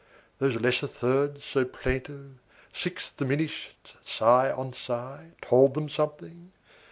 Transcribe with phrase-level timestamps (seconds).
[0.39, 2.39] Those lesser thirds° so plaintive,
[2.73, 6.51] sixths° diminished sigh on sigh, °19 Told them something?